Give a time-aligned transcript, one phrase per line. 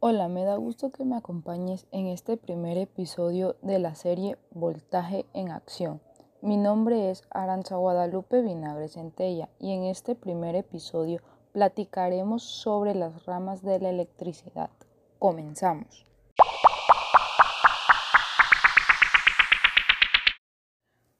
[0.00, 5.26] Hola, me da gusto que me acompañes en este primer episodio de la serie Voltaje
[5.34, 6.00] en Acción.
[6.40, 11.20] Mi nombre es Aranza Guadalupe Vinagre Centella y en este primer episodio
[11.50, 14.70] platicaremos sobre las ramas de la electricidad.
[15.18, 16.06] Comenzamos.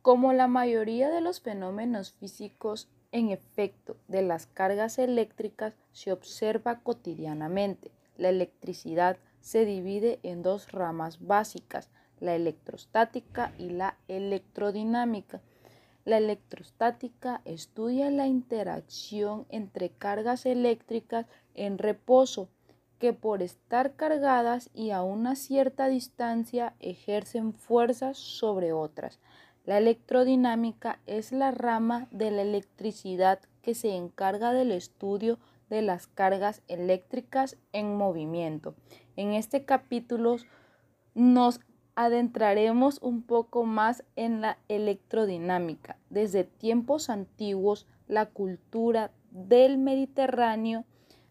[0.00, 6.78] Como la mayoría de los fenómenos físicos en efecto de las cargas eléctricas se observa
[6.84, 11.88] cotidianamente, la electricidad se divide en dos ramas básicas,
[12.20, 15.40] la electrostática y la electrodinámica.
[16.04, 22.48] La electrostática estudia la interacción entre cargas eléctricas en reposo
[22.98, 29.18] que por estar cargadas y a una cierta distancia ejercen fuerzas sobre otras.
[29.64, 35.38] La electrodinámica es la rama de la electricidad que se encarga del estudio
[35.70, 38.74] de las cargas eléctricas en movimiento.
[39.16, 40.36] En este capítulo
[41.14, 41.60] nos
[41.94, 45.98] adentraremos un poco más en la electrodinámica.
[46.10, 50.84] Desde tiempos antiguos, la cultura del Mediterráneo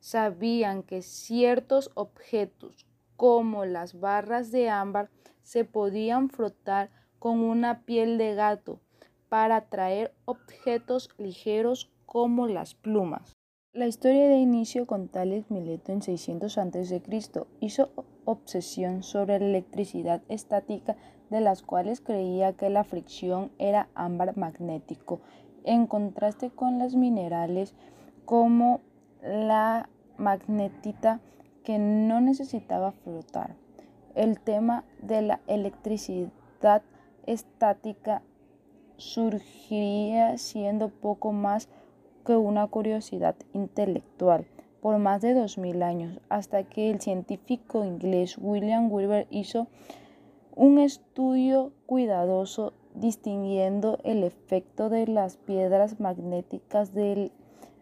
[0.00, 5.10] sabían que ciertos objetos como las barras de ámbar
[5.42, 8.80] se podían frotar con una piel de gato
[9.28, 13.35] para atraer objetos ligeros como las plumas.
[13.76, 17.02] La historia de inicio con Tales Mileto en 600 a.C.
[17.60, 17.90] hizo
[18.24, 20.96] obsesión sobre la electricidad estática
[21.28, 25.20] de las cuales creía que la fricción era ámbar magnético,
[25.64, 27.74] en contraste con las minerales
[28.24, 28.80] como
[29.22, 31.20] la magnetita
[31.62, 33.56] que no necesitaba flotar.
[34.14, 36.80] El tema de la electricidad
[37.26, 38.22] estática
[38.96, 41.68] surgiría siendo poco más
[42.34, 44.46] una curiosidad intelectual
[44.80, 49.68] por más de dos mil años, hasta que el científico inglés William Wilber hizo
[50.54, 57.30] un estudio cuidadoso distinguiendo el efecto de las piedras magnéticas de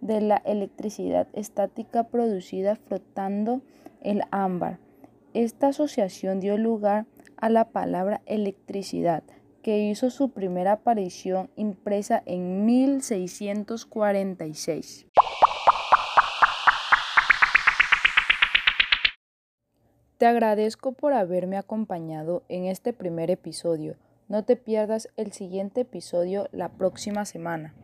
[0.00, 3.60] la electricidad estática producida frotando
[4.00, 4.78] el ámbar.
[5.34, 7.06] Esta asociación dio lugar
[7.36, 9.22] a la palabra electricidad,
[9.64, 15.06] que hizo su primera aparición impresa en 1646.
[20.18, 23.96] Te agradezco por haberme acompañado en este primer episodio.
[24.28, 27.74] No te pierdas el siguiente episodio la próxima semana.